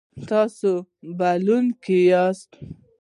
[0.29, 0.69] تاسو
[1.17, 2.49] بایلونکی یاست